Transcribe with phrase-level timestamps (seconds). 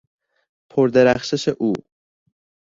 [0.71, 1.73] پر درخشش او